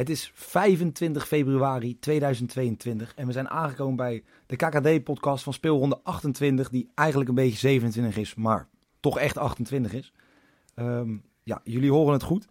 [0.00, 6.68] Het is 25 februari 2022 en we zijn aangekomen bij de KKD-podcast van speelronde 28,
[6.70, 8.68] die eigenlijk een beetje 27 is, maar
[9.00, 10.12] toch echt 28 is.
[10.74, 12.46] Ehm, ja, jullie horen het goed.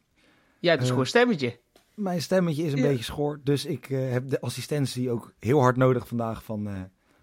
[0.59, 1.59] Jij hebt een Eh, schoon stemmetje.
[1.95, 2.87] Mijn stemmetje is een Ja.
[2.87, 6.73] beetje schoor, dus ik eh, heb de assistentie ook heel hard nodig vandaag van eh,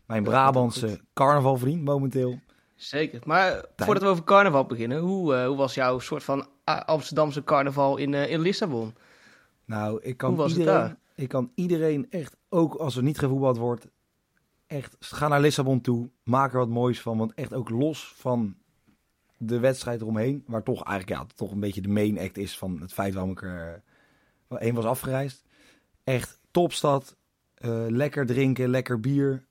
[0.07, 2.39] mijn Brabantse carnavalvriend momenteel.
[2.75, 3.21] Zeker.
[3.25, 7.97] Maar voordat we over carnaval beginnen, hoe, eh, hoe was jouw soort van Amsterdamse carnaval
[7.97, 8.95] in, eh, in Lissabon?
[9.67, 13.89] Nou, ik kan, iedereen, ik kan iedereen echt, ook als er niet gevoetbald wordt,
[14.67, 16.11] echt ga naar Lissabon toe.
[16.23, 17.19] Maak er wat moois van.
[17.19, 18.57] Want echt ook los van
[19.39, 22.81] de wedstrijd eromheen, waar toch eigenlijk ja, toch een beetje de main act is van
[22.81, 23.83] het feit waarom ik er
[24.49, 25.45] heen was afgereisd.
[26.05, 27.17] Echt topstad.
[27.55, 29.47] eh, lekker drinken, lekker bier.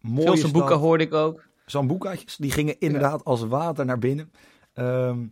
[0.00, 1.46] Mooie Veel boeken hoorde ik ook.
[1.66, 4.32] Sambuca's, die gingen inderdaad als water naar binnen.
[4.72, 5.26] Ehm,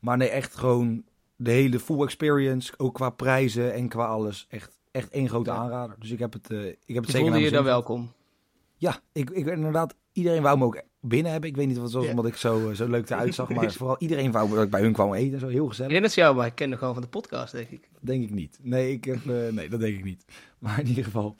[0.00, 1.04] maar nee, echt gewoon
[1.42, 4.46] de hele full experience, ook qua prijzen en qua alles.
[4.50, 5.56] Echt, echt één grote Ja.
[5.56, 5.96] aanrader.
[5.98, 8.12] Dus ik heb het, eh, ik heb het zeker voelde je daar welkom.
[8.76, 11.50] Ja, ik, ik inderdaad, iedereen wou me ook binnen hebben.
[11.50, 13.72] Ik weet niet of het was omdat ik zo, eh, zo leuk eruit zag, maar
[13.72, 15.38] vooral iedereen wou dat ik bij hun kwam eten.
[15.40, 16.10] Zo heel Ik gezellig.
[16.10, 17.88] ze jou maar kennen gewoon van de podcast, denk ik.
[18.00, 18.58] Denk ik niet.
[18.62, 20.24] Nee, ik heb, eh, nee, dat denk ik niet.
[20.58, 21.36] Maar in ieder geval,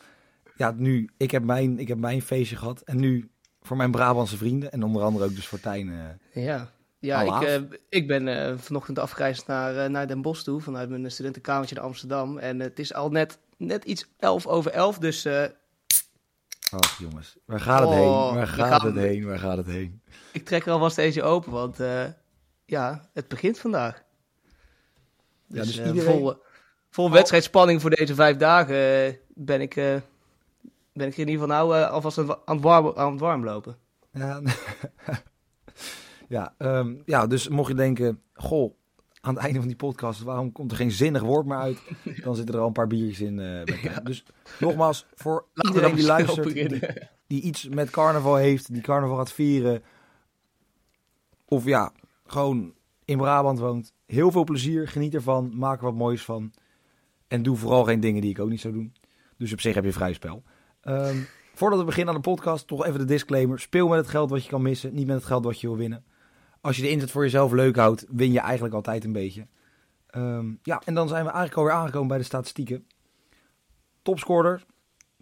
[0.56, 2.80] ja, nu, ik heb mijn, ik heb mijn feestje gehad.
[2.80, 6.18] En nu voor mijn Brabantse vrienden en onder andere ook dus voor Tijn.
[6.32, 6.72] Ja,
[7.02, 10.88] ja ik, eh, ik ben eh, vanochtend afgereisd naar, eh, naar Den Bosch toe, vanuit
[10.88, 12.38] mijn studentenkamertje in Amsterdam.
[12.38, 15.26] En het is al net, net iets elf over elf, dus
[16.70, 18.34] Ach jongens, waar gaat het Oh, heen?
[18.36, 19.26] Waar gaat gaan- het heen?
[19.26, 20.02] Waar gaat het heen?
[20.32, 21.76] ik trek er alvast eentje open, want
[22.64, 24.02] ja, het begint vandaag.
[25.46, 26.34] Ja, Dus, dus iedereen- vol,
[26.90, 29.74] vol wedstrijdspanning voor deze vijf dagen ben, ik,
[30.92, 33.76] ben ik in ieder geval nou alvast warm, aan het warm lopen.
[34.12, 34.40] Ja,
[36.32, 38.74] ja, ehm, ja, dus mocht je denken, goh,
[39.20, 41.78] aan het einde van die podcast, waarom komt er geen zinnig woord meer uit?
[42.24, 43.38] Dan zitten er al een paar biertjes in.
[43.38, 44.00] eh, bij.
[44.02, 44.24] Dus
[44.60, 46.80] nogmaals, voor Laten iedereen die luistert, die,
[47.26, 49.82] die iets met carnaval heeft, die carnaval gaat vieren,
[51.48, 51.92] of ja,
[52.26, 56.52] gewoon in Brabant woont, heel veel plezier, geniet ervan, maak er wat moois van.
[57.28, 58.94] En doe vooral geen dingen die ik ook niet zou doen.
[59.36, 60.42] Dus op zich heb je vrij spel.
[60.80, 61.16] Ehm,
[61.54, 63.60] voordat we beginnen aan de podcast, toch even de disclaimer.
[63.60, 65.76] Speel met het geld wat je kan missen, niet met het geld wat je wil
[65.76, 66.04] winnen.
[66.62, 69.46] Als je de inzet voor jezelf leuk houdt, win je eigenlijk altijd een beetje.
[70.06, 72.86] Ehm, ja, en dan zijn we eigenlijk alweer aangekomen bij de statistieken.
[74.02, 74.64] Topscorer,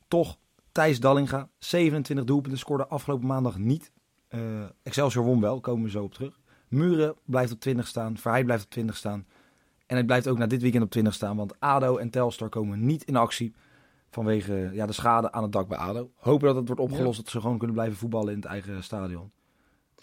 [0.08, 0.36] toch
[0.72, 1.48] Thijs Dallinga.
[1.58, 3.92] 27 doelpunten, scoorde afgelopen maandag niet.
[4.28, 4.40] Eh,
[4.82, 6.38] Excelsior won wel, komen we zo op terug.
[6.68, 9.26] Muren blijft op 20 staan, Verheij blijft op 20 staan.
[9.86, 12.86] En het blijft ook na dit weekend op 20 staan, want ADO en Telstar komen
[12.86, 13.54] niet in actie.
[14.10, 16.10] Vanwege ja, de schade aan het dak bij ADO.
[16.16, 19.30] Hopen dat het wordt opgelost, dat ze gewoon kunnen blijven voetballen in het eigen stadion.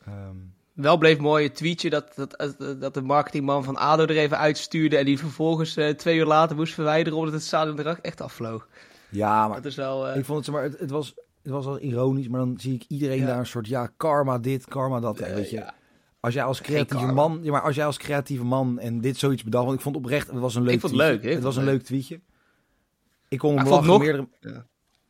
[0.06, 0.36] Ehm,
[0.78, 4.98] Wel bleef mooi het tweetje dat, dat, dat de marketingman van ADO er even uitstuurde
[4.98, 8.68] en die vervolgens eh, twee uur later moest verwijderen omdat het stadion er echt afvloog.
[9.10, 10.08] ja, maar Dat is wel...
[10.08, 12.74] eh, ik vond het, maar, het, het, was, het was wel ironisch, maar dan zie
[12.74, 13.26] ik iedereen Ja.
[13.26, 15.20] daar een soort, ja, karma dit, karma dat.
[15.20, 15.56] eh, weet je.
[15.56, 15.74] ja.
[16.20, 19.44] Als jij als creatieve man, ja, maar als jij als creatieve man en dit zoiets
[19.44, 21.22] bedacht, want ik vond het oprecht, het was een leuk Ik vond het tweetje.
[21.22, 22.22] leuk, ik het was een leuk tweetje.
[23.28, 24.28] Ik kon hem nog- meerdere...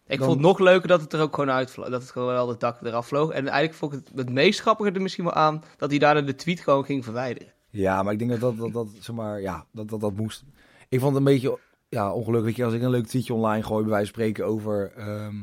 [0.08, 1.90] Ik Dan- vond het nog leuker dat het er ook gewoon uitvloog.
[1.90, 3.32] Dat het gewoon wel het dak eraf vloog.
[3.32, 6.22] En eigenlijk vond ik het het meest grappige er misschien wel aan dat hij daarna
[6.22, 7.54] de tweet gewoon ging verwijderen.
[7.70, 10.44] Ja, maar ik denk dat dat, dat, dat, zeg maar, ja, dat, dat, dat moest.
[10.90, 11.60] Ik vond het een beetje
[11.90, 14.92] ja, ongelukkig, je, als ik een leuk tweetje online gooi, bij wijze van spreken over,
[14.96, 15.36] ehm,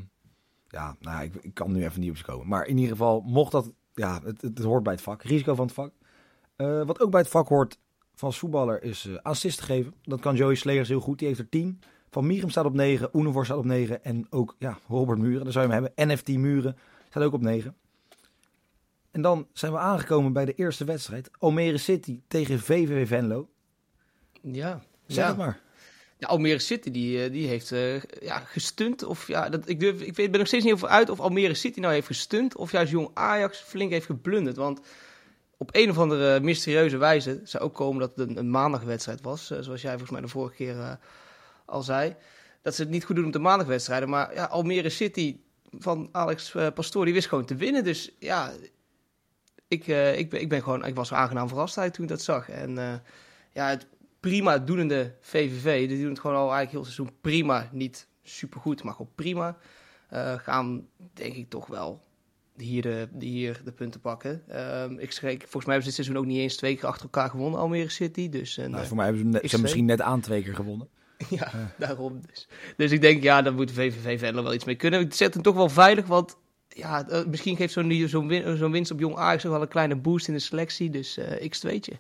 [0.69, 2.49] ja, nou, ik, ik kan nu even niet op ze komen.
[2.49, 5.65] Maar in ieder geval, mocht dat, ja, het, het, hoort bij het vak, risico van
[5.67, 5.93] het vak.
[6.57, 7.79] Eh, wat ook bij het vak hoort
[8.15, 9.95] van voetballer is eh assist geven.
[10.03, 11.81] Dat kan Joey Slegers heel goed, die heeft er 10.
[12.15, 15.53] Van Mierum staat op 9, Oenevor staat op 9 en ook, ja, Robert Muren, daar
[15.53, 16.09] zou je hem hebben.
[16.13, 16.77] NFT Muren
[17.09, 17.77] staat ook op 9.
[19.11, 21.31] En dan zijn we aangekomen bij de eerste wedstrijd.
[21.39, 23.49] Almere City tegen VVV Venlo.
[24.43, 24.83] Ja.
[25.07, 25.29] Zeg ja.
[25.29, 25.61] het maar.
[26.19, 29.03] Ja, Almere City die, eh, die heeft eh, ja, gestunt.
[29.03, 31.55] Of, ja, dat, ik, durf, ik weet, ben nog steeds niet over uit of Almere
[31.55, 32.57] City nou heeft gestunt.
[32.57, 34.57] Of juist jong Ajax flink heeft geblunderd.
[34.57, 34.81] Want
[35.57, 39.51] op een of andere mysterieuze wijze zou ook komen dat het een, een maandagwedstrijd was.
[39.51, 40.93] eh, zoals jij volgens mij de vorige keer eh,
[41.65, 42.17] al zei.
[42.63, 44.09] Dat ze het niet goed doen op de maandagwedstrijden.
[44.09, 45.37] Maar ja, Almere City
[45.79, 47.85] van Alex eh, Pastoor, die wist gewoon te winnen.
[47.85, 48.53] Dus ja,
[49.69, 52.37] ik, eh, ik, ben, ik ben gewoon, ik was aangenaam verrast eigenlijk toen ik dat
[52.37, 52.57] zag.
[52.57, 52.95] En eh,
[53.53, 53.87] ja, het
[54.21, 57.69] prima doenende VVV, die doen het gewoon al eigenlijk heel seizoen prima.
[57.73, 59.57] Niet supergoed, maar gewoon prima.
[60.37, 62.03] Gaan denk ik toch wel
[62.57, 64.43] hier de, hier de punten pakken.
[64.49, 67.05] Ehm, ik schreek, volgens mij hebben ze dit seizoen ook niet eens twee keer achter
[67.05, 68.29] elkaar gewonnen, Almere City.
[68.29, 70.89] Dus een, Nou, voor mij hebben ze, net, ze misschien net aan twee keer gewonnen.
[71.29, 72.49] ja, daarom dus.
[72.77, 75.01] Dus ik denk, ja, daar moet de VVV verder wel iets mee kunnen.
[75.01, 76.37] Ik zet hem toch wel veilig, want
[76.69, 79.69] ja, eh, misschien geeft zo'n zo'n win, zo'n winst op Jong Ajax ook wel een
[79.69, 80.91] kleine boost in de selectie.
[80.91, 81.97] Dus eh x2'tje.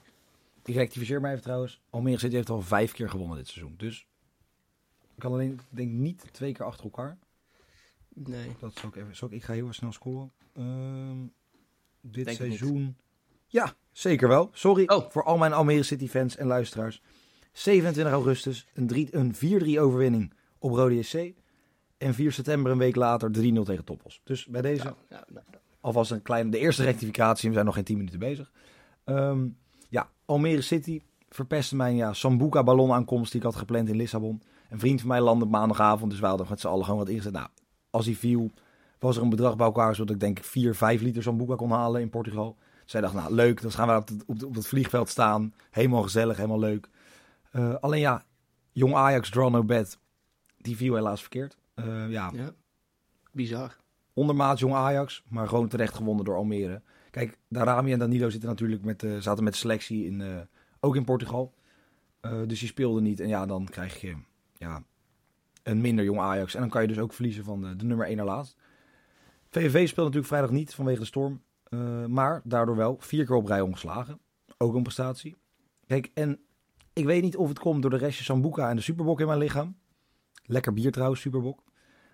[0.65, 1.81] Ik rectificeer mij even trouwens.
[1.91, 3.75] Almere City heeft al vijf keer gewonnen dit seizoen.
[3.77, 4.07] Dus
[5.15, 7.19] ik kan alleen, ik denk niet twee keer achter elkaar.
[8.15, 8.57] Nee.
[8.61, 9.17] Dat zal ik even.
[9.17, 10.33] Zal ik, ik ga heel erg snel scrollen.
[10.55, 11.19] Ehm,
[12.01, 12.97] dit Denk seizoen.
[13.47, 14.51] Ja, zeker wel.
[14.53, 15.11] Sorry Oh.
[15.11, 17.03] voor al mijn Almere City fans en luisteraars.
[17.55, 21.17] 27 augustus een, een 4-3 overwinning op Rode SC.
[21.99, 24.21] En 4 september een week later 3-0 tegen Toppos.
[24.25, 25.45] Dus bij deze Nou, nou,
[25.81, 27.49] alvast een kleine, de eerste rectificatie.
[27.49, 28.53] We zijn nog geen 10 minuten bezig.
[29.05, 29.47] Ehm,
[29.89, 34.43] ja, Almere City verpestte mijn ja, Sambuca ballonaankomst die ik had gepland in Lissabon.
[34.71, 37.33] Een vriend van mij landde maandagavond, dus we hadden met z'n allen gewoon wat ingezet.
[37.33, 37.49] Nou,
[37.91, 38.51] als hij viel,
[38.99, 41.71] was er een bedrag bij elkaar zodat ik denk ik 4, 5 liter Sambuca kon
[41.71, 42.57] halen in Portugal.
[42.83, 45.55] Dus zij dacht, nou leuk, dan gaan we op het, op, op het vliegveld staan.
[45.71, 46.89] Helemaal gezellig, helemaal leuk.
[47.55, 48.25] Eh, alleen ja,
[48.73, 49.99] jong Ajax, draw no bed,
[50.57, 51.57] die viel helaas verkeerd.
[51.75, 52.55] Eh, ja, Ja.
[53.33, 53.77] Bizar.
[54.13, 56.83] ondermaat jong Ajax, maar gewoon terecht gewonnen door Almere.
[57.11, 60.47] Kijk, Darami en Danilo zitten natuurlijk met, eh, zaten met de selectie in,
[60.81, 61.55] ook in Portugal.
[62.21, 63.21] Dus die speelden niet.
[63.21, 64.17] En ja, dan krijg je
[64.57, 64.83] ja,
[65.63, 66.55] een minder jong Ajax.
[66.55, 68.57] En dan kan je dus ook verliezen van de, de nummer 1 naar laatst.
[69.51, 71.43] VVV speelt natuurlijk vrijdag niet vanwege de storm.
[72.09, 74.21] Maar daardoor wel vier keer op rij ongeslagen.
[74.59, 75.37] Ook een prestatie.
[75.87, 76.41] Kijk, en
[76.95, 79.39] ik weet niet of het komt door de restjes Sambuca en de Superbok in mijn
[79.39, 79.77] lichaam.
[80.47, 81.63] Lekker bier trouwens, Superbok.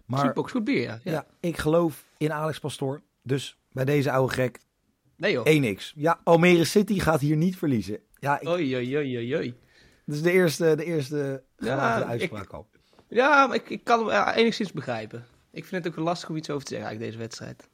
[0.06, 0.98] Maar Superbox goed bier, ja.
[1.04, 1.12] ja.
[1.12, 1.26] ja.
[1.40, 3.02] ik geloof in Alex Pastoor.
[3.22, 4.58] Dus bij deze oude gek
[5.16, 5.74] Nee joh.
[5.78, 5.92] 1x.
[5.94, 7.98] Ja, Almere City gaat hier niet verliezen.
[8.18, 9.54] Ja, ik, Oei, oei, oei, oei,
[10.06, 12.66] dat is de eerste, de eerste Ja, gewaagde ik- uitspraak al.
[13.08, 15.24] Ja, maar ik, ik kan hem ja, enigszins begrijpen.
[15.50, 17.68] Ik vind het ook lastig om iets over te zeggen eigenlijk, deze wedstrijd.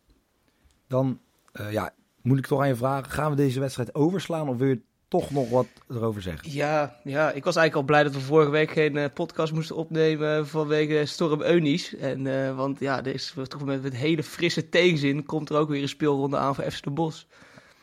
[0.87, 1.21] Dan
[1.53, 3.11] eh, ja, moet ik toch aan je vragen.
[3.11, 6.53] Gaan we deze wedstrijd overslaan of wil je toch nog wat erover zeggen?
[6.53, 9.77] Ja, ja, ik was eigenlijk al blij dat we vorige week geen eh, podcast moesten
[9.77, 11.97] opnemen vanwege Storm Eunice.
[11.97, 15.69] En, eh, want ja, er is toch met, met hele frisse tegenzin komt er ook
[15.69, 17.27] weer een speelronde aan voor FC de Bos.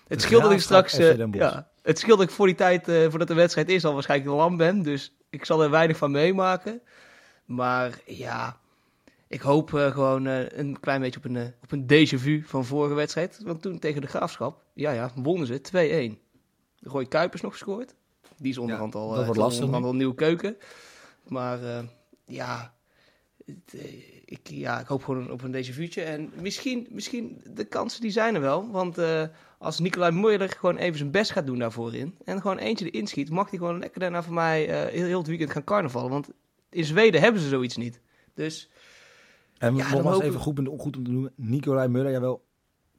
[0.08, 0.94] Het De scheelt dat ik straks...
[0.98, 1.44] eh, Den Bosch.
[1.52, 4.58] ja, het scheelt dat ik voor die tijd, voordat de wedstrijd is, al waarschijnlijk lam
[4.58, 4.81] ben.
[4.81, 6.81] Dus ik zal er weinig van meemaken.
[7.46, 8.58] Maar ja,
[9.28, 13.40] ik hoop gewoon een klein beetje op een, op een déjà vu van vorige wedstrijd.
[13.44, 16.23] Want toen tegen de Graafschap, ja ja, wonnen ze 2-1.
[16.84, 17.96] Roy Kuipers nog gescoord.
[18.38, 20.58] Die is onderhand al, dat eh, wordt lastig onderhand al nieuwe keuken.
[21.28, 21.84] Maar eh,
[22.26, 22.74] ja,
[23.46, 23.94] het, eh,
[24.26, 26.02] ik, ja, ik hoop gewoon op een déjà vu'tje.
[26.02, 28.72] En misschien, misschien, de kansen die zijn er wel.
[28.72, 28.98] Want
[29.58, 32.18] als Nicolai Moeiler gewoon even zijn best gaat doen daarvoor in.
[32.26, 35.28] En gewoon eentje erin schiet, mag hij gewoon lekker daarna voor mij heel, heel het
[35.28, 36.10] weekend gaan carnavallen.
[36.10, 36.30] Want
[36.70, 38.02] in Zweden hebben ze zoiets niet.
[38.34, 38.70] Dus
[39.58, 41.32] En Ja, nogmaals hopen even goed, goed om te noemen.
[41.36, 42.44] Nicolai Muller, jawel,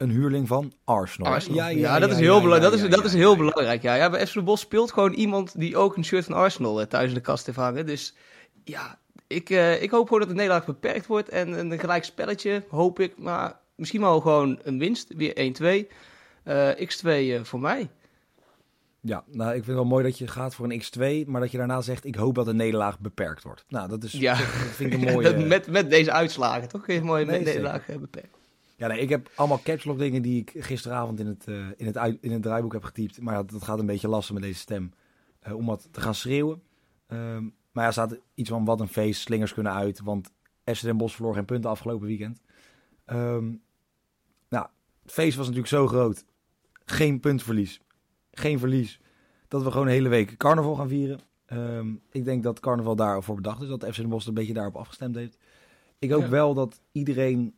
[0.05, 1.33] een huurling van Arsenal.
[1.33, 1.69] Arsenal.
[1.69, 3.83] Ja, dat is heel, bela- dat is, dat is heel belangrijk.
[3.83, 3.95] Ja.
[3.95, 6.87] Ja, bij FC de Bos speelt gewoon iemand die ook een shirt van Arsenal eh,
[6.87, 7.87] thuis in de kast heeft hangen.
[7.87, 8.15] Dus
[8.65, 11.29] ja, ik, eh, ik hoop gewoon dat de nederlaag beperkt wordt.
[11.29, 13.19] En een gelijk spelletje, hoop ik.
[13.19, 15.15] Maar misschien wel gewoon een winst.
[15.17, 15.89] Weer 1-2.
[16.45, 17.89] Eh, X2 eh, voor mij.
[19.01, 21.51] Ja, nou, ik vind het wel mooi dat je gaat voor een X2, maar dat
[21.51, 23.65] je daarna zegt, ik hoop dat de nederlaag beperkt wordt.
[23.69, 24.35] Nou, dat is, Ja.
[24.35, 25.33] dat vind ik een mooie...
[25.33, 26.83] Dat met, met deze uitslagen, toch?
[26.83, 28.37] Kun je mooi Nee, met nederlaag beperkt.
[28.85, 31.87] Ja, nee, ik heb allemaal caps lock dingen die ik gisteravond in het, eh, in
[31.87, 33.21] het, in het draaiboek heb getypt.
[33.21, 34.93] Maar ja, dat gaat een beetje lastig met deze stem.
[35.41, 36.63] eh, om wat te gaan schreeuwen.
[37.07, 39.21] Ehm, maar ja, er staat iets van wat een feest.
[39.21, 40.01] Slingers kunnen uit.
[40.01, 40.31] Want
[40.65, 42.41] FC Den Bosch verloor geen punten afgelopen weekend.
[43.05, 43.45] Ehm,
[44.49, 44.67] nou,
[45.03, 46.25] het feest was natuurlijk zo groot.
[46.85, 47.81] Geen puntverlies.
[48.33, 49.01] Geen verlies.
[49.49, 51.21] Dat we gewoon een hele week carnaval gaan vieren.
[51.47, 53.69] Ehm, ik denk dat carnaval daarvoor bedacht is.
[53.69, 55.39] Dat FC Den Bosch een beetje daarop afgestemd heeft.
[55.99, 56.29] Ik hoop Ja.
[56.29, 57.55] wel dat iedereen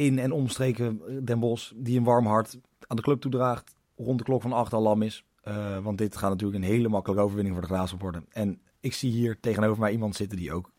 [0.00, 4.24] in en omstreken Den Bosch, die een warm hart aan de club toedraagt, rond de
[4.24, 5.24] klok van acht al lam is.
[5.42, 8.26] Eh, want dit gaat natuurlijk een hele makkelijke overwinning voor de Graafschap worden.
[8.30, 10.70] En ik zie hier tegenover mij iemand zitten die ook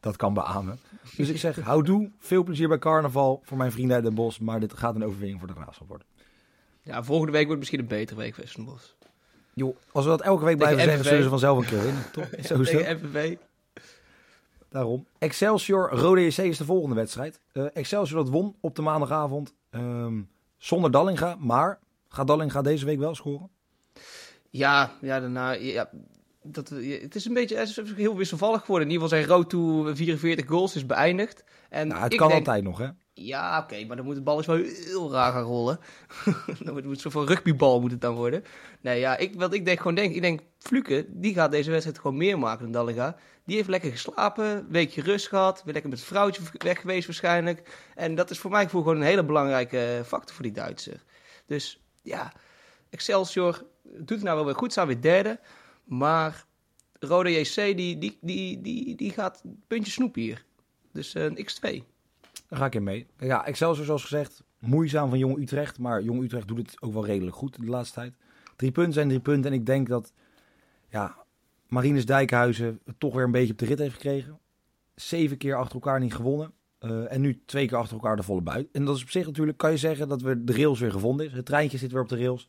[0.00, 0.78] dat kan beamen.
[1.16, 4.40] Dus ik zeg, houdoe, veel plezier bij carnaval voor mijn vrienden uit Den Bosch.
[4.40, 6.06] Maar dit gaat een overwinning voor de Graafschap worden.
[6.82, 8.96] Ja, volgende week wordt misschien een betere week voor FC de Bos.
[9.54, 12.10] Joh, als we dat elke week blijven zeggen, zullen ze vanzelf een keer winnen.
[12.12, 12.28] Toch?
[12.40, 13.36] Zo is.
[14.72, 15.06] Daarom.
[15.18, 17.40] Excelsior, Rode JC is de volgende wedstrijd.
[17.52, 19.54] Eh, Excelsior dat won op de maandagavond.
[19.70, 20.20] ehm,
[20.56, 23.50] zonder Dallinga, maar Gaat Dallinga deze week wel scoren?
[24.50, 25.90] Ja, ja, daarna, ja
[26.42, 28.88] dat, het is een beetje het is heel wisselvallig geworden.
[28.88, 31.44] In ieder geval zijn road to 44 goals is beëindigd.
[31.68, 32.88] En nou, het kan altijd nog, hè?
[33.14, 35.78] Ja, oké, maar dan moet het bal eens wel heel raar gaan rollen.
[36.64, 38.44] dan moet het zo van rugbybal moet het dan worden.
[38.80, 41.98] Nee, ja, ik, wat ik denk gewoon denk, ik denk, Fluke, die gaat deze wedstrijd
[41.98, 43.16] gewoon meer maken dan Dallinga.
[43.44, 47.90] Die heeft lekker geslapen, weekje rust gehad, weer lekker met het vrouwtje weg geweest waarschijnlijk.
[47.94, 51.02] En dat is voor mij gewoon een hele belangrijke factor voor die Duitser.
[51.46, 52.32] Dus ja,
[52.90, 55.40] Excelsior doet het nou wel weer goed, staan weer derde.
[55.84, 56.44] Maar
[56.98, 60.44] Rode JC, die, die, die, die, die gaat puntje snoep hier.
[60.92, 61.91] Dus een X2.
[62.52, 63.06] Daar ga ik in mee.
[63.18, 65.78] Ja, Excelsior zoals gezegd, moeizaam van Jong Utrecht.
[65.78, 68.14] Maar Jong Utrecht doet het ook wel redelijk goed de laatste tijd.
[68.56, 69.50] Drie punten zijn drie punten.
[69.50, 70.12] En ik denk dat
[70.88, 71.16] ja,
[71.68, 74.38] Marines Dijkhuizen het toch weer een beetje op de rit heeft gekregen.
[74.94, 76.52] Zeven keer achter elkaar niet gewonnen.
[76.80, 78.68] Uh, en nu twee keer achter elkaar de volle buit.
[78.72, 81.26] En dat is op zich natuurlijk, kan je zeggen dat we de rails weer gevonden
[81.26, 81.32] is.
[81.32, 82.48] Het treintje zit weer op de rails.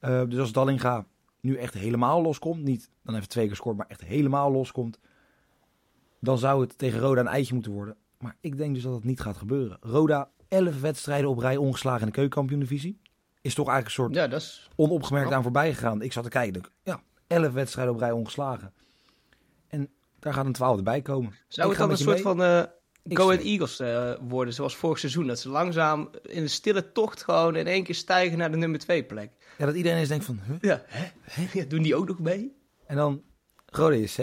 [0.00, 1.06] Uh, dus als Dallinga
[1.40, 4.98] nu echt helemaal loskomt, niet dan even twee keer scoort, maar echt helemaal loskomt,
[6.20, 7.96] dan zou het tegen Roda een eitje moeten worden.
[8.18, 9.78] Maar ik denk dus dat dat niet gaat gebeuren.
[9.80, 13.00] Roda, 11 wedstrijden op rij ongeslagen in de keukenkampioen-divisie.
[13.40, 14.68] Is toch eigenlijk een soort ja, dat is...
[14.76, 16.02] onopgemerkt aan voorbij gegaan.
[16.02, 16.62] Ik zat te kijken.
[16.82, 18.72] Ja, 11 wedstrijden op rij ongeslagen.
[19.68, 21.34] En daar gaat een twaalfde bij komen.
[21.48, 22.62] Zou het dan een soort van uh,
[23.08, 25.26] Go Ahead Eagles uh, worden, zoals vorig seizoen?
[25.26, 28.78] Dat ze langzaam in de stille tocht gewoon in één keer stijgen naar de nummer
[28.78, 29.30] 2 plek.
[29.58, 30.56] Ja, dat iedereen eens denkt van, huh?
[30.60, 31.06] Ja, hè?
[31.60, 32.56] Ja, doen die ook nog mee?
[32.86, 33.22] En dan
[33.66, 34.18] Rode SC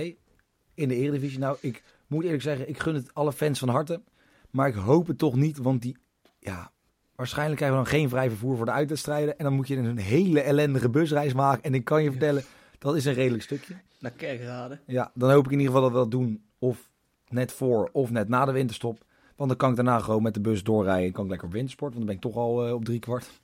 [0.74, 1.40] in de Eredivisie.
[1.40, 4.02] Nou, ik moet eerlijk zeggen, ik gun het alle fans van harte.
[4.50, 5.98] Maar ik hoop het toch niet, want die,
[6.40, 6.72] ja,
[7.16, 9.38] waarschijnlijk krijgen we dan geen vrij vervoer voor de uitwedstrijden.
[9.38, 11.64] En dan moet je een hele ellendige busreis maken.
[11.64, 12.44] En ik kan je vertellen,
[12.80, 13.76] dat is een redelijk stukje.
[14.00, 14.80] Naar Kerkrade.
[14.86, 16.44] Ja, dan hoop ik in ieder geval dat we dat doen.
[16.60, 16.90] Of
[17.30, 19.04] net voor of net na de winterstop.
[19.36, 21.06] Want dan kan ik daarna gewoon met de bus doorrijden.
[21.06, 23.00] En kan ik lekker op wintersport, want dan ben ik toch al uh, op drie
[23.00, 23.30] kwart.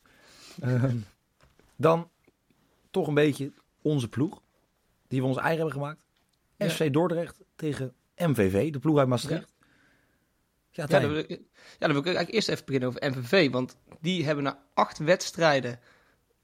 [0.62, 0.98] Ehm,
[1.76, 2.10] dan
[2.92, 4.42] toch een beetje onze ploeg.
[5.08, 6.02] Die we ons eigen hebben gemaakt.
[6.56, 6.70] Ja.
[6.70, 9.54] FC Dordrecht tegen MVV, de ploeg uit Maastricht.
[10.70, 11.38] Ja, ja, dan wil ik, ja,
[11.80, 13.52] dan wil ik eigenlijk eerst even beginnen over MVV.
[13.52, 15.80] Want die hebben na acht wedstrijden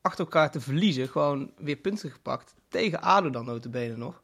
[0.02, 1.10] achter elkaar te verliezen...
[1.10, 2.56] gewoon weer punten gepakt.
[2.68, 4.22] Tegen ADO dan notabene nog.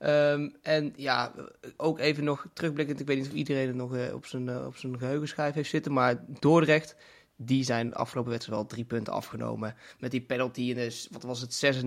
[0.00, 1.32] Um, en ja,
[1.76, 3.00] ook even nog terugblikkend.
[3.00, 5.70] Ik weet niet of iedereen het nog uh, op zijn, uh, op zijn geheugenschijf heeft
[5.70, 5.92] zitten.
[5.92, 6.96] Maar Dordrecht,
[7.36, 9.74] die zijn de afgelopen wedstrijd wel drie punten afgenomen.
[9.98, 11.82] Met die penalty in de, wat was het,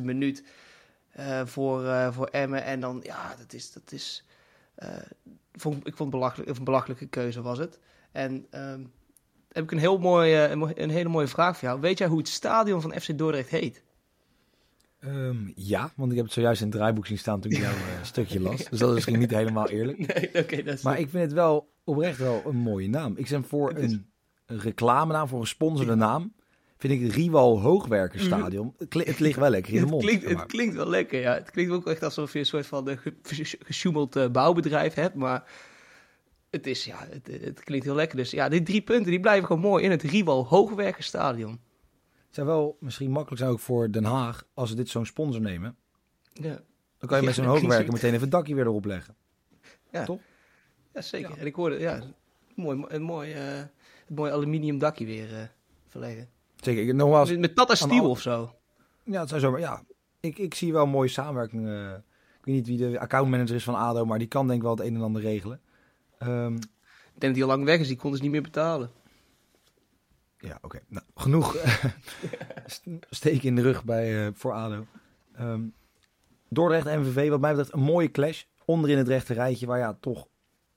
[0.00, 0.44] 96e minuut
[1.18, 2.64] uh, voor, voor Emmen.
[2.64, 3.72] En dan, ja, dat is...
[3.72, 4.24] Dat is
[5.52, 7.78] vond, ik vond belachelijk, een belachelijke keuze was het.
[8.12, 8.92] En um,
[9.48, 11.80] heb ik een, heel mooi, een hele mooie vraag voor jou.
[11.80, 13.82] Weet jij hoe het stadion van FC Dordrecht heet?
[15.04, 17.72] Um, ja, want ik heb het zojuist in het draaiboek zien staan toen ik jouw
[17.72, 18.68] uh, stukje las.
[18.68, 19.98] Dus dat is misschien niet helemaal eerlijk.
[20.14, 23.16] Nee, okay, dat is maar ik vind het wel oprecht wel een mooie naam.
[23.16, 24.10] Ik zeg voor een,
[24.46, 26.34] een reclame naam, voor een sponsorde naam.
[26.80, 28.74] Vind ik het Rival Hoogwerkenstadion.
[28.78, 30.02] Het, het ligt wel lekker in de mond.
[30.02, 31.34] Het klinkt, het klinkt wel lekker, ja.
[31.34, 32.98] Het klinkt ook echt alsof je een soort van
[33.64, 35.14] gesjoemeld uh, bouwbedrijf hebt.
[35.14, 35.50] Maar
[36.50, 38.16] het, is, ja, het, het, klinkt heel lekker.
[38.16, 41.60] Dus ja, die drie punten die blijven gewoon mooi in het Rival Hoogwerkenstadion
[42.30, 45.76] zou wel misschien makkelijk zijn ook voor Den Haag als ze dit zo'n sponsor nemen.
[46.32, 46.60] Ja.
[46.98, 49.14] Dan kan je met zo'n hoogwerker meteen even het dakje weer erop leggen.
[49.90, 50.04] Ja.
[50.04, 50.20] Toch?
[50.94, 51.38] Ja, zeker.
[51.38, 52.02] En ik hoorde, ja,
[52.54, 55.38] mooi, een mooi, uh, een mooi aluminium dakje weer uh,
[55.88, 56.28] verleggen.
[56.60, 56.88] Zeker.
[56.88, 58.54] Ik, nogmaals, met Tata Steel of zo.
[59.04, 59.82] Ja, het zou zomaar, ja.
[60.20, 61.66] Ik, ik zie wel mooie samenwerking.
[61.66, 61.92] Uh,
[62.38, 64.76] ik weet niet wie de accountmanager is van ADO, maar die kan denk ik wel
[64.76, 65.60] het een en ander regelen.
[66.22, 68.90] Um, ik denk dat hij al lang weg is, die kon dus niet meer betalen.
[70.38, 70.64] Ja, oké.
[70.64, 70.80] Okay.
[70.88, 71.56] Nou, genoeg
[73.10, 74.86] steken in de rug bij, uh, voor ADO.
[75.40, 75.74] Um,
[76.48, 78.42] Dordrecht MVV, wat mij betreft, een mooie clash.
[78.64, 80.26] Onderin het rechte rijtje, waar ja, toch,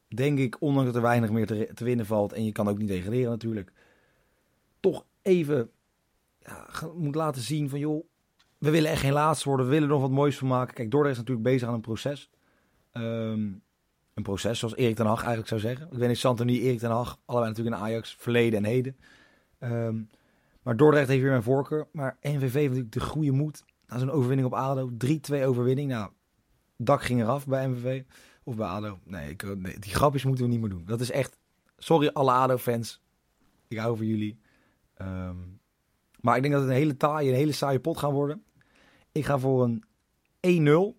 [0.08, 2.34] denk ik, ondanks dat er weinig meer te, te winnen valt.
[2.34, 3.72] En je kan ook niet degraderen natuurlijk.
[4.80, 5.70] Toch even
[6.46, 8.06] ja, moet laten zien van, joh,
[8.58, 9.66] we willen echt geen laatste worden.
[9.66, 10.74] We willen er nog wat moois van maken.
[10.74, 12.30] Kijk, Dordrecht is natuurlijk bezig aan een proces.
[12.94, 13.62] Um,
[14.14, 15.88] een proces, zoals Erik ten Hag eigenlijk zou zeggen.
[15.92, 18.98] Ik weet niet, Santoni, Erik ten Hag, allebei natuurlijk in Ajax, verleden en heden.
[19.60, 20.10] Um,
[20.64, 21.88] maar Dordrecht heeft weer mijn voorkeur.
[21.92, 23.64] Maar NVV heeft natuurlijk de goede moed.
[23.88, 24.90] Na zo'n overwinning op ADO.
[24.90, 25.90] 3-2 overwinning.
[25.90, 26.12] Nou,
[26.78, 28.04] dak ging eraf bij MVV.
[28.44, 29.00] Of bij ADO.
[29.04, 30.86] Nee, ik, nee, die grapjes moeten we niet meer doen.
[30.86, 31.38] Dat is echt...
[31.78, 33.02] Sorry alle ADO-fans.
[33.68, 34.40] Ik hou van jullie.
[35.02, 35.60] Um,
[36.24, 38.44] maar ik denk dat het een hele taaie, een hele saaie pot gaan worden.
[39.12, 39.64] Ik ga voor
[40.40, 40.98] een 1-0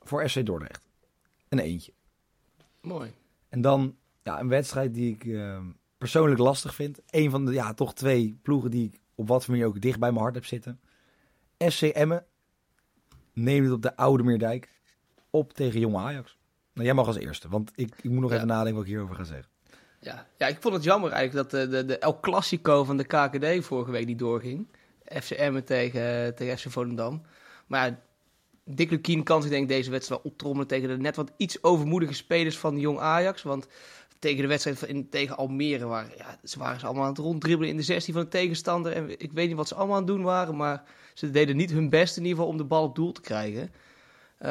[0.00, 0.88] voor FC Dordrecht.
[1.48, 1.92] Een eentje.
[2.80, 3.12] Mooi.
[3.48, 5.24] En dan ja, een wedstrijd die ik...
[5.24, 7.00] Um, persoonlijk lastig vind.
[7.10, 9.98] Een van de, ja, toch twee ploegen die ik op wat voor manier ook dicht
[9.98, 10.80] bij mijn hart heb zitten.
[11.58, 12.26] SC Emmen
[13.32, 14.68] neemt het op de Oude Meerdijk
[15.30, 16.38] op tegen Jonge Ajax.
[16.72, 19.14] Nou, jij mag als eerste, want ik, ik moet nog even nadenken wat ik hierover
[19.14, 19.50] ga zeggen.
[20.00, 20.26] Ja.
[20.38, 23.64] ja, ik vond het jammer eigenlijk dat de, de, de El Clasico van de KKD
[23.64, 24.68] vorige week niet doorging.
[25.04, 27.22] FCM tegen, tegen FC Volendam.
[27.66, 27.98] Maar ja,
[28.64, 31.62] Dick Lukien kan zich denk ik deze wedstrijd wel optrommelen tegen de net wat iets
[31.62, 33.42] overmoedige spelers van Jong Ajax.
[33.42, 33.66] Want
[34.18, 37.70] tegen de wedstrijd in, tegen Almere waren, ja, ze waren ze allemaal aan het ronddribbelen
[37.70, 38.92] in de 16 van de tegenstander.
[38.92, 40.82] En ik weet niet wat ze allemaal aan het doen waren, maar
[41.14, 43.72] ze deden niet hun best in ieder geval om de bal op doel te krijgen.
[44.42, 44.48] Uh,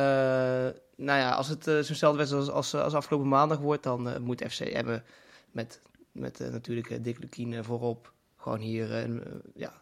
[0.95, 4.59] nou ja, als het zo'nzelfde wedstrijd als, als, als, afgelopen maandag wordt, dan moet FC
[4.59, 5.03] Emmen
[5.51, 9.09] met, met natuurlijk Dick Lukien voorop gewoon hier
[9.55, 9.81] ja,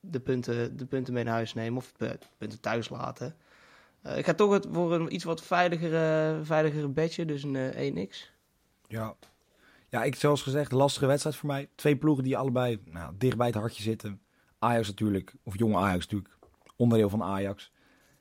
[0.00, 3.36] de, punten, de punten mee naar huis nemen of de punten thuis laten.
[4.16, 8.32] ik ga toch het voor een iets wat veiligere, veiligere bedje, dus een 1x.
[8.88, 9.16] Ja.
[9.88, 11.68] ja, ik zoals gezegd, lastige wedstrijd voor mij.
[11.74, 14.20] Twee ploegen die allebei nou, dicht bij het hartje zitten.
[14.58, 16.34] Ajax natuurlijk, of jonge Ajax natuurlijk,
[16.76, 17.72] onderdeel van Ajax.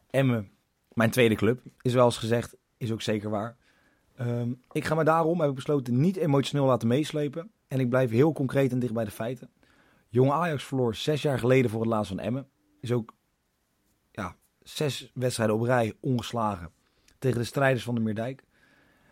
[0.09, 0.51] Emmen,
[0.93, 3.57] mijn tweede club, is wel eens gezegd, is ook zeker waar.
[4.27, 7.51] Um, ik ga me daarom, heb ik besloten, niet emotioneel laten meeslepen.
[7.67, 9.49] En ik blijf heel concreet en dicht bij de feiten.
[10.09, 12.47] Jonge Ajax verloor zes jaar geleden voor het laatst van Emmen.
[12.79, 13.13] Is ook
[14.11, 16.71] ja, zes wedstrijden op rij ongeslagen
[17.19, 18.43] tegen de strijders van de Meerdijk.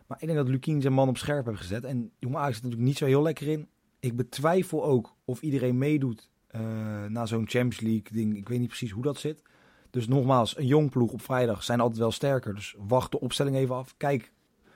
[0.07, 1.83] Maar ik denk dat Lukien zijn man op scherp heeft gezet.
[1.83, 3.67] En Jong Ajax zit natuurlijk niet zo heel lekker in.
[3.99, 6.61] Ik betwijfel ook of iedereen meedoet uh,
[7.05, 8.37] na zo'n Champions League ding.
[8.37, 9.41] Ik weet niet precies hoe dat zit.
[9.89, 12.55] Dus nogmaals, een jong ploeg op vrijdag zijn altijd wel sterker.
[12.55, 13.93] Dus wacht de opstelling even af.
[13.97, 14.31] Kijk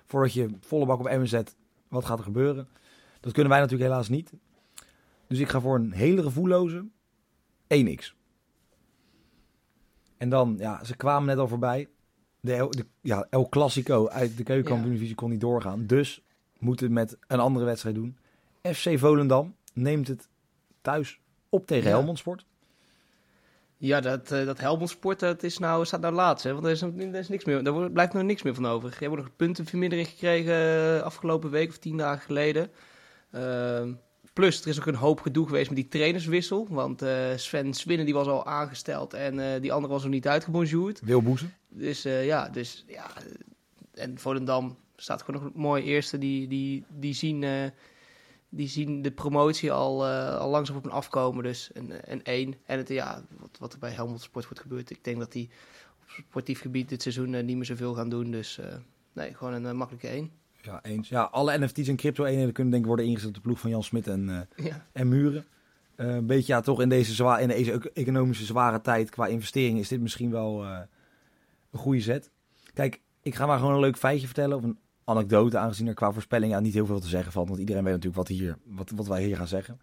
[0.06, 1.56] voordat je volle bak op M zet,
[1.88, 2.68] wat gaat er gebeuren.
[3.20, 4.34] Dat kunnen wij natuurlijk helaas niet.
[5.28, 6.86] Dus ik ga voor een hele gevoelloze
[7.68, 8.14] 1x.
[10.18, 11.88] En dan, ja, ze kwamen net al voorbij
[12.40, 15.86] de, ja, El Clasico uit de keukenkampioen kon niet doorgaan.
[15.86, 16.22] Dus
[16.60, 18.18] moeten met een andere wedstrijd doen.
[18.62, 20.28] FC Volendam neemt het
[20.82, 21.20] thuis
[21.50, 21.96] op tegen ja.
[21.96, 22.46] Helmond Sport.
[23.86, 26.44] Ja, dat, uh, dat Helmond Sport dat is nou, staat nou laatst.
[26.44, 26.54] Hè?
[26.54, 28.90] Want er is, er is niks meer, daar blijft nog niks meer van over.
[28.90, 30.54] Je hebt nog puntenvermindering gekregen
[30.96, 32.72] uh, afgelopen week of tien dagen geleden.
[33.36, 33.84] Uh,
[34.34, 36.68] Plus, er is ook een hoop gedoe geweest met die trainerswissel.
[36.70, 41.00] Want uh, Sven Swinnen die was al aangesteld en die andere was nog niet uitgebonjourd.
[41.04, 41.54] Wilboezen.
[41.70, 43.06] Dus uh, ja, dus ja.
[43.94, 46.18] En Volendam staat gewoon nog mooi eerste.
[46.18, 47.44] Die, die, die, zien,
[48.56, 51.44] die zien de promotie al, al langzaam op een afkomen.
[51.44, 52.56] Dus een, een één.
[52.66, 54.90] En het, ja, wat, wat er bij Helmond Sport wordt gebeurd.
[54.90, 55.50] Ik denk dat die
[56.02, 58.32] op sportief gebied dit seizoen niet meer zoveel gaan doen.
[58.32, 58.60] Dus
[59.14, 60.32] nee, gewoon een makkelijke één.
[60.66, 61.10] Ja, eens.
[61.10, 63.84] Ja, alle NFT's en crypto-eenheden kunnen denk ik worden ingezet op de ploeg van Jan
[63.84, 64.86] Smit en, uh, ja.
[64.92, 65.46] en Muren.
[65.98, 69.82] Uh, een beetje ja, toch in deze, zwaar, in deze economische zware tijd qua investeringen
[69.82, 70.80] is dit misschien wel uh,
[71.72, 72.32] een goede zet.
[72.74, 76.12] Kijk, ik ga maar gewoon een leuk feitje vertellen of een anekdote, aangezien er qua
[76.12, 77.48] voorspelling ja, niet heel veel te zeggen valt.
[77.48, 79.80] Want iedereen weet natuurlijk wat, hier, wat, wat wij hier gaan zeggen.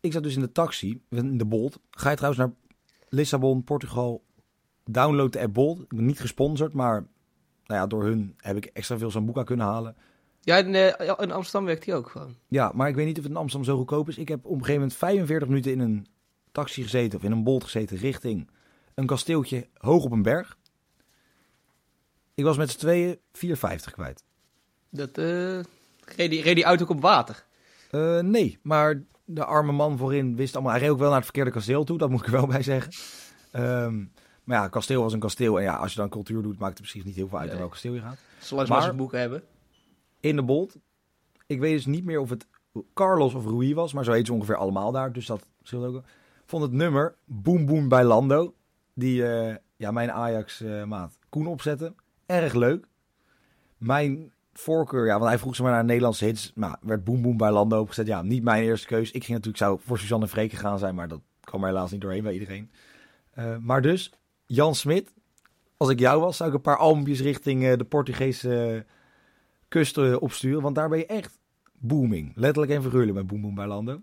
[0.00, 1.80] Ik zat dus in de taxi, in de Bolt.
[1.90, 2.52] Ga je trouwens naar
[3.08, 4.22] Lissabon, Portugal,
[4.84, 5.80] download de app Bolt.
[5.80, 7.06] Ik ben niet gesponsord, maar
[7.64, 9.96] nou ja, door hun heb ik extra veel Sambuca kunnen halen.
[10.40, 10.86] Ja, in, uh,
[11.18, 12.34] in Amsterdam werkt hij ook gewoon.
[12.48, 14.18] Ja, maar ik weet niet of het in Amsterdam zo goedkoop is.
[14.18, 16.06] Ik heb op een gegeven moment 45 minuten in een
[16.52, 18.50] taxi gezeten of in een bolt gezeten richting
[18.94, 20.58] een kasteeltje hoog op een berg.
[22.34, 24.24] Ik was met z'n tweeën 4,50 kwijt.
[24.88, 25.60] Dat, uh,
[26.16, 27.44] reed, die, reed die auto ook op water?
[27.90, 30.72] Uh, nee, maar de arme man voorin wist allemaal...
[30.72, 32.62] Hij reed ook wel naar het verkeerde kasteel toe, dat moet ik er wel bij
[32.62, 32.92] zeggen.
[33.52, 34.12] Um,
[34.50, 35.58] maar ja, kasteel was een kasteel.
[35.58, 37.58] En ja, als je dan cultuur doet, maakt het precies niet heel veel uit nee.
[37.58, 38.18] welk kasteel je gaat.
[38.38, 39.42] Zolang maar ze boeken hebben.
[40.20, 40.76] In de Bolt.
[41.46, 42.46] Ik weet dus niet meer of het
[42.94, 45.12] Carlos of Rui was, maar zo heet ze ongeveer allemaal daar.
[45.12, 46.04] Dus dat scheelt ook.
[46.46, 48.54] Vond het nummer Boom Boom bij Lando.
[48.94, 51.94] Die uh, ja, mijn Ajax-maat Koen opzette.
[52.30, 52.86] Erg leuk.
[53.78, 56.52] Mijn voorkeur, ja, want hij vroeg ze maar naar Nederlandse hits.
[56.54, 58.06] Maar werd Boom Boom bij Lando opgezet.
[58.06, 59.10] Ja, niet mijn eerste keus.
[59.10, 61.90] Ik ging natuurlijk, zou voor Suzanne en Freke gaan zijn, maar dat kwam er helaas
[61.90, 62.70] niet doorheen bij iedereen.
[63.38, 64.12] Uh, maar dus,
[64.46, 65.12] Jan Smit.
[65.76, 68.80] Als ik jou was, zou ik een paar almpjes richting uh, de Portugese uh,
[69.68, 70.62] kust uh, opsturen.
[70.62, 71.38] Want daar ben je echt
[71.72, 72.32] booming.
[72.34, 74.00] Letterlijk en figuurlijk met Boom Boom bij Lando.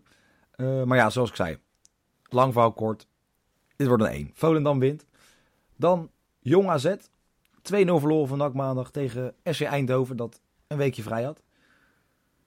[0.57, 1.57] maar ja, zoals ik zei.
[2.23, 3.07] Lang verhaal kort.
[3.75, 4.31] Dit wordt een 1.
[4.33, 5.05] Volendam wint.
[5.75, 6.09] Dan
[6.39, 6.95] Jong AZ.
[7.73, 10.17] 2-0 verloren van NAC maandag tegen SC Eindhoven.
[10.17, 11.41] Dat een weekje vrij had.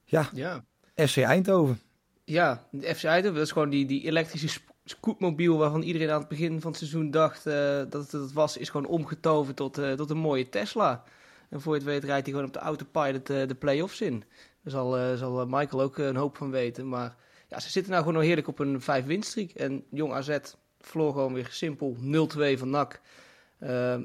[0.04, 0.64] Ja, ja.
[0.94, 1.80] SC Eindhoven.
[2.24, 3.38] Ja, de FC Eindhoven.
[3.38, 7.10] Dat is gewoon die, die elektrische scootmobiel waarvan iedereen aan het begin van het seizoen
[7.10, 7.54] dacht uh,
[7.88, 11.04] dat het het was, is gewoon omgetoverd tot, uh, tot een mooie Tesla.
[11.48, 14.24] En voor je het weet rijdt hij gewoon op de autopilot uh, de play-offs in.
[14.62, 16.88] Daar zal, zal Michael ook een hoop van weten.
[16.88, 17.16] Maar
[17.48, 19.50] ja, ze zitten nou gewoon nog heerlijk op een 5 winstreek.
[19.50, 20.38] En Jong AZ
[20.80, 23.00] verloor gewoon weer simpel 0-2 van NAC.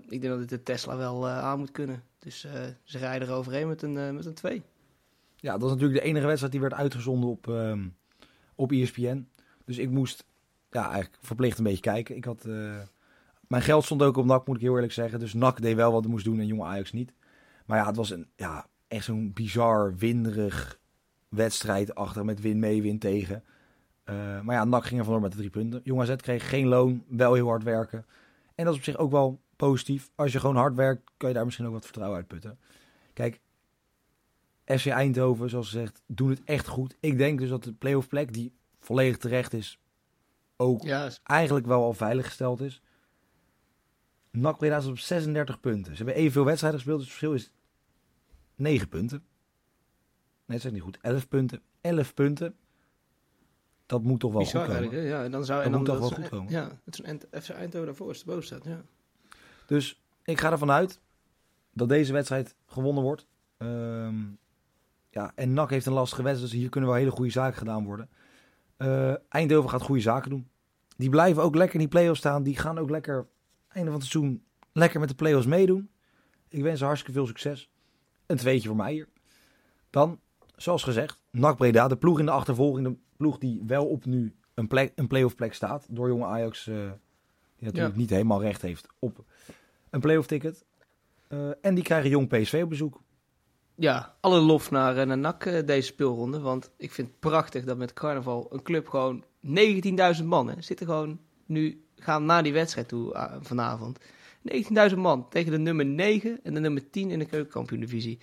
[0.10, 2.04] Ik denk dat dit de Tesla wel aan moet kunnen.
[2.20, 2.39] Dus
[2.84, 4.63] ze rijden er overheen met een, met een 2.
[5.36, 7.88] Ja, dat was natuurlijk de enige wedstrijd die werd uitgezonden op, ehm,
[8.56, 9.28] op ESPN.
[9.65, 10.26] Dus ik moest
[10.72, 12.15] ja, eigenlijk verplicht een beetje kijken.
[12.15, 12.48] Ik had,
[13.48, 15.20] mijn geld stond ook op NAC, moet ik heel eerlijk zeggen.
[15.20, 17.13] Dus NAC deed wel wat het moest doen en jonge Ajax niet.
[17.65, 20.80] Maar ja, het was een, ja, echt zo'n bizar, winderig
[21.30, 23.44] wedstrijd achter met win mee, win tegen.
[24.04, 25.82] Eh, maar ja, NAC ging er vandoor met de drie punten.
[25.84, 28.06] Jong AZ kreeg geen loon, wel heel hard werken.
[28.56, 30.10] En dat is op zich ook wel positief.
[30.15, 32.60] Als je gewoon hard werkt, kan je daar misschien ook wat vertrouwen uit putten.
[33.13, 33.41] Kijk,
[34.65, 36.98] FC Eindhoven, zoals gezegd, doen het echt goed.
[37.00, 39.80] Ik denk dus dat de playoff plek, die volledig terecht is,
[40.56, 40.86] ook
[41.24, 42.82] eigenlijk wel al veiliggesteld is.
[44.32, 45.91] NAC Breda is op 36 punten.
[45.91, 47.52] Ze hebben evenveel wedstrijden gespeeld, dus het verschil is
[48.56, 49.24] 9 punten.
[50.46, 50.98] Nee, dat is niet goed.
[51.02, 51.62] 11 punten.
[51.82, 52.56] 11 punten.
[53.86, 55.04] Dat moet toch wel bizar goed komen.
[55.04, 56.52] Ja, en dan zou Dat en dan moet toch wel goed komen.
[56.52, 58.63] Ja, het is een FC Eindhoven daarvoor is de boven staat.
[58.63, 58.84] Ja.
[59.65, 60.99] Dus ik ga ervan uit
[61.73, 63.28] dat deze wedstrijd gewonnen wordt.
[63.58, 64.23] Ehm,
[65.10, 67.86] ja, en NAC heeft een lastige wedstrijd, dus hier kunnen wel hele goede zaken gedaan
[67.86, 68.10] worden.
[68.78, 70.47] Eh, Eindhoven gaat goede zaken doen.
[70.97, 72.43] Die blijven ook lekker in die play-offs staan.
[72.43, 73.28] Die gaan ook lekker
[73.67, 75.89] einde van het seizoen lekker met de play-offs meedoen.
[76.47, 77.69] Ik wens ze hartstikke veel succes.
[78.25, 79.08] Een tweetje voor mij hier.
[79.89, 80.19] Dan,
[80.56, 82.88] zoals gezegd, NAC Breda, de ploeg in de achtervolging.
[82.88, 85.88] De ploeg die wel op nu een, plek, een play-off plek staat.
[85.89, 86.91] Door jonge Ajax, eh,
[87.65, 87.99] natuurlijk Ja.
[88.01, 89.23] niet helemaal recht heeft op
[89.89, 90.63] een play-off ticket.
[91.28, 93.01] Eh, en die krijgen jong PSV op bezoek.
[93.75, 96.39] Ja, alle lof naar, eh, naar NAC eh, deze speelronde.
[96.39, 99.23] Want ik vind het prachtig dat met carnaval een club gewoon
[100.19, 103.99] 19.000 man hè, zitten gewoon nu gaan naar die wedstrijd toe vanavond.
[104.91, 108.19] 19.000 man tegen de nummer 9 en de nummer 10 in de keukenkampioen-divisie.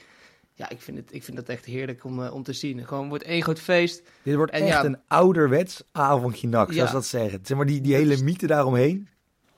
[0.55, 2.87] Ja, ik vind, het, ik vind dat echt heerlijk om, eh, om te zien.
[2.87, 4.03] Gewoon wordt één groot feest.
[4.23, 6.87] Dit wordt En echt ja- een ouderwets avondje nak, zoals Ja.
[6.87, 7.41] ze dat zeggen.
[7.43, 9.09] Zeg maar die, die hele is- mythe daaromheen,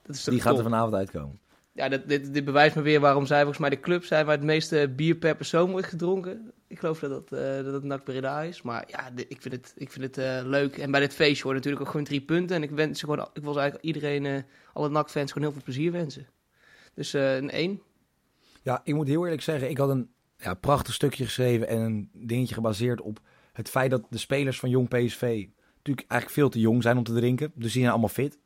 [0.07, 1.39] Dat is die gaat er vanavond uitkomen.
[1.73, 4.37] Ja, dat, dit, dit bewijst me weer waarom zij volgens mij de club zijn waar
[4.37, 6.53] het meeste bier per persoon wordt gedronken.
[6.67, 8.63] Ik geloof dat dat, eh, dat het NAC Breda is.
[8.63, 10.77] Maar ja, dit- ik vind het, ik vind het eh, leuk.
[10.79, 12.57] En bij dit feestje hoort natuurlijk ook gewoon drie punten.
[12.57, 15.65] En ik, wens ze gewoon, ik wil eigenlijk iedereen, eh, alle NAC-fans, gewoon heel veel
[15.65, 16.27] plezier wensen.
[16.95, 17.81] Dus eh, een 1.
[18.63, 22.11] Ja, ik moet heel eerlijk zeggen, ik had een ja, prachtig stukje geschreven en een
[22.13, 23.21] dingetje gebaseerd op
[23.53, 27.05] het feit dat de spelers van jong PSV natuurlijk eigenlijk veel te jong zijn om
[27.05, 27.53] te drinken.
[27.55, 28.39] Dus die zijn allemaal fit.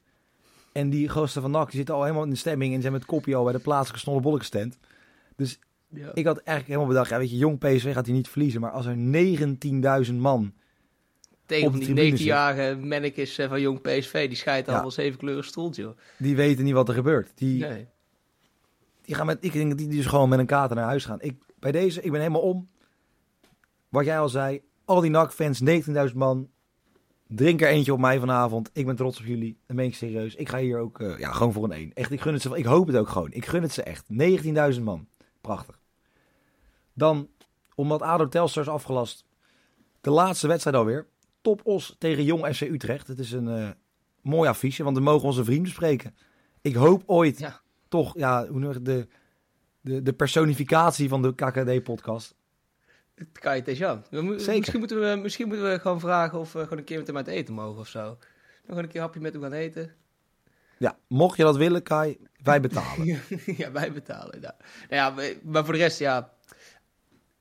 [0.79, 3.05] En die gasten van NAC die zitten al helemaal in de stemming en zijn met
[3.05, 4.79] kopje al bij de plaatselijke snollebolleke stand.
[5.37, 6.11] Dus Ja.
[6.15, 8.61] ik had eigenlijk helemaal bedacht, ja weet je, jong PSV gaat hier niet verliezen.
[8.61, 8.97] Maar als er
[10.09, 10.53] 19.000 man,
[11.47, 14.81] Tegen op die tribune 19-jarige mannekes eh, van jong PSV, die scheidt al Ja.
[14.81, 15.97] wel zeven kleuren stront, joh.
[16.19, 17.31] die weten niet wat er gebeurt.
[17.35, 17.87] Die, Nee.
[19.03, 21.21] die gaan met, ik denk dat die dus gewoon met een kater naar huis gaan.
[21.21, 22.69] Ik, bij deze, ik ben helemaal om.
[23.89, 25.61] Wat jij al zei, al die NAC-fans,
[26.11, 26.49] 19.000 man.
[27.29, 28.71] Drink er eentje op mij vanavond.
[28.73, 29.59] Ik ben trots op jullie.
[29.67, 30.35] Dat meen ik serieus.
[30.35, 31.93] Ik ga hier ook eh, ja, gewoon voor een 1.
[31.95, 32.57] Echt, ik gun het ze.
[32.57, 33.33] Ik hoop het ook gewoon.
[33.33, 34.05] Ik gun het ze echt.
[34.77, 35.09] 19.000 man.
[35.41, 35.81] Prachtig.
[36.93, 37.29] Dan,
[37.75, 39.25] omdat ADO Telstar is afgelast.
[40.01, 41.07] De laatste wedstrijd alweer.
[41.41, 43.07] Top Os tegen Jong FC Utrecht.
[43.07, 43.69] Het is een eh,
[44.23, 46.15] mooi affiche, want we mogen onze vrienden spreken.
[46.61, 47.61] Ik hoop ooit Ja.
[47.89, 49.09] toch, ja, de,
[49.81, 52.37] de, de personificatie van de KKD-podcast.
[53.33, 54.05] Kai Tejan.
[54.11, 54.57] We mo- Zeker.
[54.59, 57.17] Misschien moeten, we, misschien moeten we gewoon vragen of we gewoon een keer met hem
[57.17, 58.01] uit eten mogen of zo.
[58.03, 58.19] Dan
[58.67, 59.93] gewoon een keer een hapje met hem gaan eten.
[60.79, 63.07] Ja, mocht je dat willen, Kai, wij betalen.
[63.57, 64.41] ja, wij betalen.
[64.41, 64.57] Ja.
[64.91, 66.33] Nou ja, maar- voor de rest, ja.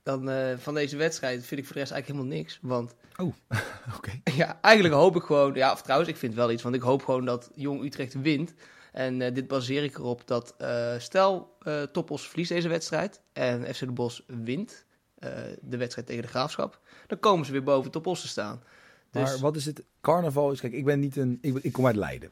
[0.03, 2.59] Dan eh, van deze wedstrijd vind ik voor de rest eigenlijk helemaal niks.
[2.61, 2.95] Want
[3.97, 4.11] Oké.
[4.23, 5.53] ja, eigenlijk hoop ik gewoon.
[5.53, 6.63] Ja, of trouwens, ik vind wel iets.
[6.63, 8.53] Want ik hoop gewoon dat Jong Utrecht wint.
[8.91, 11.55] En eh, dit baseer ik erop dat eh, stel
[11.91, 13.21] Toppos verliest deze wedstrijd.
[13.33, 14.85] En FC de Bos wint
[15.17, 16.81] eh, de wedstrijd tegen de Graafschap.
[17.07, 18.63] Dan komen ze weer boven Toppos te staan.
[19.11, 19.83] Dus Maar wat is het?
[20.01, 22.31] Carnaval is, kijk, ik ben niet een, ik, ik kom uit Leiden.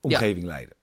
[0.00, 0.76] Omgeving Leiden.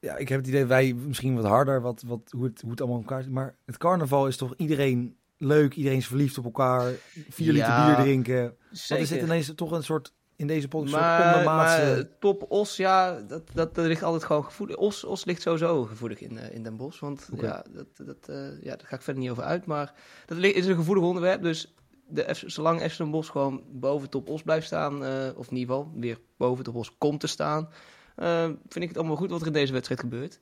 [0.00, 2.80] Ja, ik heb het idee, wij misschien wat harder, wat, wat, hoe, het, hoe het
[2.80, 3.32] allemaal elkaar zit.
[3.32, 6.92] Maar het carnaval is toch iedereen leuk, iedereen is verliefd op elkaar.
[7.28, 8.56] Vier liter bier drinken.
[8.88, 13.20] Wat is dit ineens toch een soort, in deze podcast, Maar, maar top Os, ja,
[13.20, 14.76] dat, dat, dat ligt altijd gewoon gevoelig.
[14.76, 17.00] Os, Os ligt sowieso gevoelig in, eh, in Den Bosch.
[17.00, 19.66] Want ja, dat, dat, eh, ja, daar ga ik verder niet over uit.
[19.66, 19.94] Maar
[20.26, 21.42] dat is een gevoelig onderwerp.
[21.42, 21.74] Dus
[22.08, 25.56] de F, zolang FC Den Bosch gewoon boven top Os blijft staan, eh, of in
[25.56, 27.68] ieder geval weer boven top Os komt te staan,
[28.16, 30.40] eh, vind ik het allemaal goed wat er in deze wedstrijd gebeurt.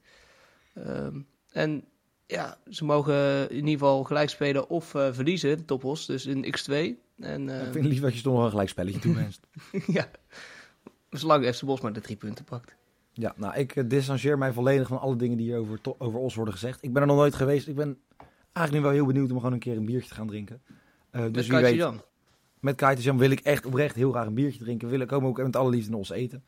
[0.75, 1.21] Ehm,
[1.53, 1.85] en
[2.27, 6.27] ja, ze mogen in ieder geval gelijk spelen of eh, verliezen, de top Os, dus
[6.27, 6.73] in x2.
[7.19, 9.47] En, eh, ik vind het lief dat je toch nog een gelijk spelletje toewenst.
[9.87, 10.11] ja.
[11.11, 12.75] Zolang FC Bos maar de drie punten pakt.
[13.13, 16.35] Ja, nou, ik eh, distancieer mij volledig van alle dingen die hier over, over Os
[16.35, 16.83] worden gezegd.
[16.83, 17.69] Ik ben er nog nooit geweest.
[17.69, 17.99] Ik ben
[18.53, 20.63] eigenlijk nu wel heel benieuwd om gewoon een keer een biertje te gaan drinken.
[21.31, 22.03] Dus wie weet, dan.
[22.61, 24.89] met Kaiterjam wil ik echt oprecht heel graag een biertje drinken.
[24.89, 26.45] Wil ik komen ook met alle liefde in Os eten.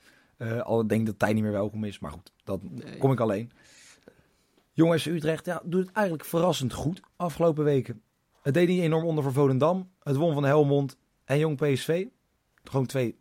[0.63, 2.99] Al denk ik dat Tij niet meer welkom is, maar goed, dat Nee.
[2.99, 3.51] kom ik alleen.
[4.79, 8.03] Jongens, Utrecht ja, doet het eigenlijk verrassend goed afgelopen weken.
[8.43, 9.91] Het deed niet enorm onder voor Volendam.
[10.03, 12.07] Het won van Helmond en Jong PSV.
[12.65, 13.19] Gewoon twee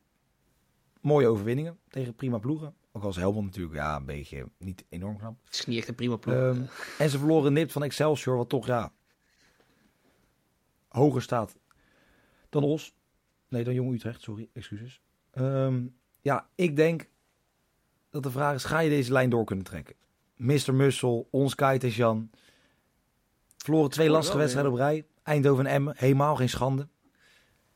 [1.02, 2.76] mooie overwinningen tegen prima ploegen.
[2.92, 5.38] Ook als Helmond natuurlijk ja, een beetje niet enorm knap.
[5.44, 6.36] Het is niet echt een prima ploeg.
[6.36, 6.62] Ehm,
[6.98, 8.92] en ze verloren nipt van Excelsior, wat toch ja
[10.88, 11.58] hoger staat
[12.50, 12.96] dan Os.
[13.50, 15.02] Nee, dan Jong Utrecht, sorry, excuses.
[15.32, 15.86] Ehm,
[16.22, 17.10] ja, ik denk
[18.10, 19.96] dat de vraag is, ga je deze lijn door kunnen trekken?
[20.38, 20.74] Mr.
[20.74, 22.30] Mussel, ons Jan.
[23.58, 25.06] Verloren twee lastige wedstrijden op rij.
[25.24, 26.88] Eindhoven en Emmen, helemaal geen schande.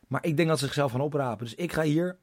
[0.07, 1.45] Maar ik denk dat ze zichzelf gaan oprapen.
[1.45, 2.17] Dus ik ga hier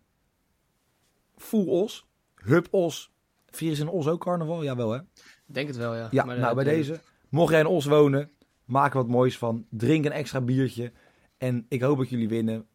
[1.37, 3.13] full os, hub os.
[3.47, 4.65] Vieren ze in Os ook carnaval?
[4.65, 4.99] Jawel hè?
[5.47, 6.09] Denk het wel, ja.
[6.11, 7.01] Ja, Maar, nou bij de- deze.
[7.29, 8.31] Mocht jij in Os wonen,
[8.65, 9.67] maak er wat moois van.
[9.71, 10.93] Drink een extra biertje.
[11.39, 12.67] En ik hoop dat jullie winnen.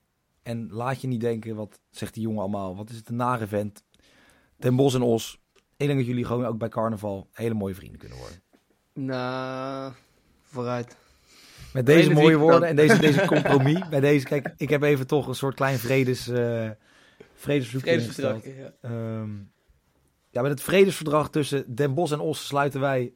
[0.43, 2.75] En laat je niet denken, wat zegt die jongen allemaal?
[2.75, 3.83] Wat is het een nare vent?
[4.57, 5.41] Den Bos en Os.
[5.83, 8.41] Ik denk dat jullie gewoon ook bij carnaval hele mooie vrienden kunnen worden.
[8.93, 9.93] Nou,
[10.41, 10.97] vooruit.
[11.73, 13.89] Met deze mooie woorden en deze, deze compromis.
[13.89, 16.69] bij deze, kijk, ik heb even toch een soort klein vredes, eh
[17.33, 18.43] vredesverzoekje Vredesverdrag.
[18.45, 18.73] Ja.
[18.81, 19.29] Ehm,
[20.29, 23.13] ja, met het vredesverdrag tussen Den Bosch en Os sluiten wij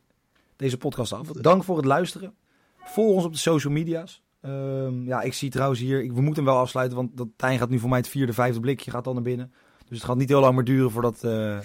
[0.56, 1.27] deze podcast af.
[1.27, 2.36] Dank voor het luisteren.
[2.77, 4.23] Volg ons op de social media's.
[4.41, 7.60] Ehm, ja, ik zie trouwens hier, ik, we moeten hem wel afsluiten, want dat Tijn
[7.60, 9.53] gaat nu voor mij het vierde, vijfde blikje gaat dan naar binnen.
[9.88, 11.60] Dus het gaat niet heel lang meer duren voordat, eh,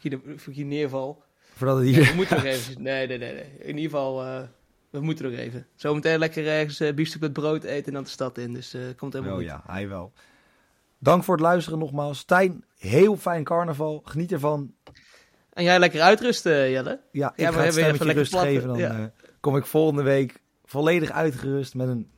[0.00, 1.22] voordat hier neerval.
[1.54, 2.04] voordat het Nee, hier...
[2.10, 2.82] we moeten nog even.
[2.82, 3.50] Nee, nee, nee, nee.
[3.58, 4.42] In ieder geval, eh,
[4.90, 5.66] we moeten nog even.
[5.74, 8.52] Zometeen lekker ergens eh biefstuk met brood eten en dan de stad in.
[8.54, 9.48] Dus eh komt helemaal Oh goed.
[9.50, 10.12] ja, hij wel.
[10.98, 12.24] Dank voor het luisteren nogmaals.
[12.24, 14.02] Tijn, heel fijn carnaval.
[14.04, 14.74] Geniet ervan.
[15.52, 17.00] En jij lekker uitrusten, Jelle.
[17.12, 18.68] Ja, ik Ja, ga het even lekker rust platten, geven.
[18.68, 19.12] Dan ja.
[19.40, 22.10] kom ik volgende week volledig uitgerust met een,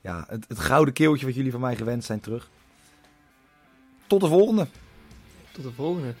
[0.00, 2.48] ja, het, het gouden keeltje wat jullie van mij gewend zijn terug.
[4.06, 4.66] Tot de volgende.
[5.52, 6.14] Tot de volgende.